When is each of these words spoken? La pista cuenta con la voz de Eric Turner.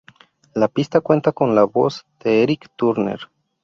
La 0.55 0.67
pista 0.67 0.99
cuenta 0.99 1.31
con 1.31 1.53
la 1.53 1.63
voz 1.63 2.07
de 2.23 2.41
Eric 2.41 2.71
Turner. 2.75 3.19